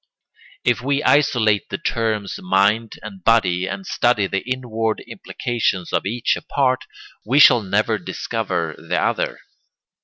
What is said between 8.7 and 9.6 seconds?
the other.